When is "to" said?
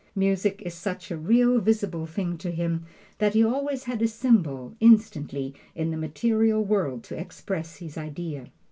2.35-2.49, 7.03-7.15